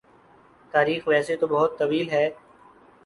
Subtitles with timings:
[0.73, 2.29] تاریخ ویسے تو بہت طویل ہے